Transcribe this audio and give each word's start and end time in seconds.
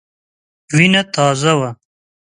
وینه 0.75 1.01
تازه 1.13 1.53
وه. 1.59 1.69